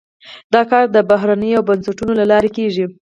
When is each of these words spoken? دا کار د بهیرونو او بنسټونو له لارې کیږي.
دا 0.53 0.61
کار 0.71 0.85
د 0.91 0.97
بهیرونو 1.09 1.47
او 1.57 1.61
بنسټونو 1.69 2.11
له 2.19 2.25
لارې 2.31 2.49
کیږي. 2.57 2.85